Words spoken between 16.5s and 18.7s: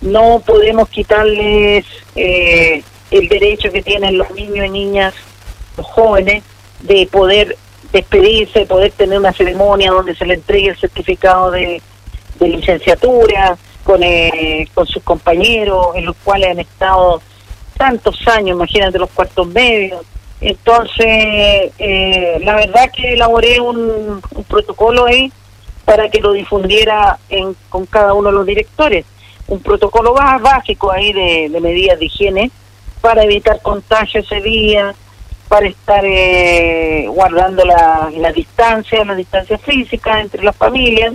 han estado tantos años,